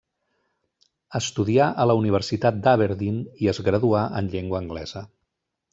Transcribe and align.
Estudià 1.19 1.67
a 1.83 1.87
la 1.91 1.97
Universitat 2.01 2.59
d'Aberdeen 2.65 3.23
i 3.45 3.53
es 3.55 3.65
graduà 3.69 4.05
en 4.23 4.35
llengua 4.35 4.63
anglesa. 4.67 5.07